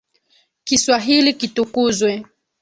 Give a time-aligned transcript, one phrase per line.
[0.63, 2.11] Kiswahili kitukuzwe